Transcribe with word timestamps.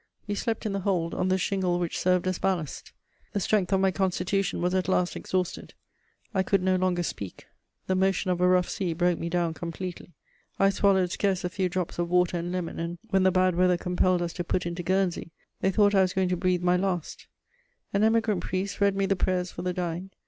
We 0.25 0.33
slept 0.33 0.65
in 0.65 0.73
the 0.73 0.79
hold, 0.79 1.13
on 1.13 1.27
the 1.27 1.37
shingle 1.37 1.77
which 1.77 1.99
served 1.99 2.25
as 2.25 2.39
ballast. 2.39 2.91
The 3.33 3.39
strength 3.39 3.71
of 3.71 3.81
my 3.81 3.91
constitution 3.91 4.59
was 4.59 4.73
at 4.73 4.87
last 4.87 5.15
exhausted. 5.15 5.75
I 6.33 6.41
could 6.41 6.63
no 6.63 6.75
longer 6.75 7.03
speak; 7.03 7.45
the 7.85 7.93
motion 7.93 8.31
of 8.31 8.41
a 8.41 8.47
rough 8.47 8.67
sea 8.67 8.93
broke 8.93 9.19
me 9.19 9.29
down 9.29 9.53
completely. 9.53 10.15
I 10.57 10.71
swallowed 10.71 11.11
scarce 11.11 11.43
a 11.43 11.49
few 11.49 11.69
drops 11.69 11.99
of 11.99 12.09
water 12.09 12.37
and 12.39 12.51
lemon, 12.51 12.79
and, 12.79 12.97
when 13.11 13.21
the 13.21 13.29
bad 13.31 13.53
weather 13.53 13.77
compelled 13.77 14.23
us 14.23 14.33
to 14.33 14.43
put 14.43 14.65
in 14.65 14.73
to 14.73 14.81
Guernsey, 14.81 15.29
they 15.59 15.69
thought 15.69 15.93
I 15.93 16.01
was 16.01 16.13
going 16.13 16.29
to 16.29 16.35
breathe 16.35 16.63
my 16.63 16.77
last: 16.77 17.27
an 17.93 18.01
emigrant 18.03 18.41
priest 18.41 18.81
read 18.81 18.95
me 18.95 19.05
the 19.05 19.15
prayers 19.15 19.51
for 19.51 19.61
the 19.61 19.71
dying. 19.71 20.09